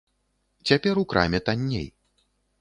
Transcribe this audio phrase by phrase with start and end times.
[0.69, 1.87] Цяпер у краме танней.